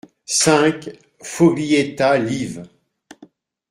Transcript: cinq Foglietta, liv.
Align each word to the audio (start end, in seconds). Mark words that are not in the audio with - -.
cinq 0.25 0.89
Foglietta, 1.21 2.17
liv. 2.17 2.63